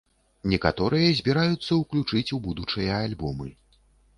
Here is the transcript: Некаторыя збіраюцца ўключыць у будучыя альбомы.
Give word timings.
Некаторыя 0.53 1.09
збіраюцца 1.19 1.71
ўключыць 1.81 2.33
у 2.39 2.41
будучыя 2.49 2.91
альбомы. 3.11 3.49